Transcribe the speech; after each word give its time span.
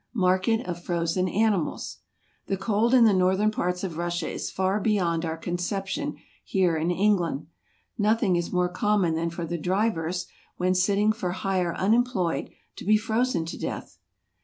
Market 0.15 0.61
of 0.65 0.77
f 0.77 0.87
rozen 0.89 1.29
Animals. 1.31 1.99
The 2.47 2.57
cold 2.57 2.95
in 2.95 3.03
the 3.05 3.13
northern 3.13 3.51
parts 3.51 3.83
of 3.83 3.97
Russia 3.97 4.27
is 4.27 4.49
far 4.49 4.79
beyond 4.79 5.23
our 5.25 5.37
conception 5.37 6.15
here 6.43 6.75
in 6.75 6.89
England. 6.89 7.45
No¬ 7.99 8.19
thing 8.19 8.35
is 8.35 8.51
more 8.51 8.67
common 8.67 9.13
than 9.13 9.29
for 9.29 9.45
the 9.45 9.59
drivers, 9.59 10.25
when 10.57 10.73
sitting 10.73 11.11
for 11.11 11.33
hire 11.33 11.75
unemployed, 11.75 12.49
to 12.77 12.83
be 12.83 12.97
frozen 12.97 13.45
to 13.45 13.59
death. 13.59 13.99